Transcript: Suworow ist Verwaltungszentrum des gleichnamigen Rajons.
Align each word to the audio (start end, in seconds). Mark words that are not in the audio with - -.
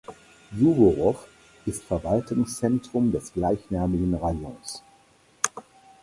Suworow 0.49 1.15
ist 1.67 1.83
Verwaltungszentrum 1.83 3.11
des 3.11 3.33
gleichnamigen 3.33 4.15
Rajons. 4.15 4.81